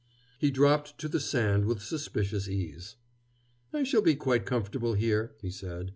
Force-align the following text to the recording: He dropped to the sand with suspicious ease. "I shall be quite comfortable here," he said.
He 0.39 0.49
dropped 0.49 0.97
to 0.97 1.07
the 1.07 1.19
sand 1.19 1.65
with 1.65 1.83
suspicious 1.83 2.47
ease. 2.47 2.95
"I 3.71 3.83
shall 3.83 4.01
be 4.01 4.15
quite 4.15 4.47
comfortable 4.47 4.93
here," 4.93 5.35
he 5.43 5.51
said. 5.51 5.89